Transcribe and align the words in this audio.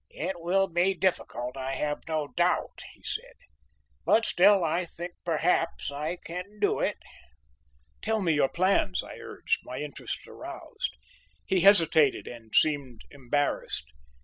"It 0.15 0.37
will 0.41 0.65
be 0.67 0.95
difficult, 0.95 1.55
I 1.55 1.75
have 1.75 2.07
no 2.07 2.29
doubt," 2.29 2.81
he 2.93 3.03
said, 3.03 3.35
"but 4.03 4.25
still 4.25 4.63
I 4.63 4.83
think 4.83 5.13
perhaps 5.23 5.91
I 5.91 6.15
can 6.15 6.57
do 6.59 6.79
it." 6.79 6.97
"Tell 8.01 8.19
me 8.19 8.33
your 8.33 8.49
plans," 8.49 9.03
I 9.03 9.17
urged, 9.19 9.59
my 9.63 9.77
interest 9.77 10.25
aroused. 10.27 10.95
He 11.45 11.59
hesitated 11.59 12.25
and 12.27 12.51
seemed 12.55 13.01
embarrassed. 13.11 13.85